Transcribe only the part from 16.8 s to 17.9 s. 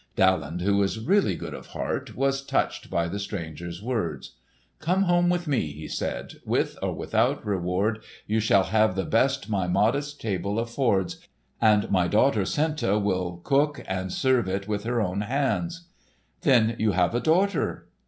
have a daughter?"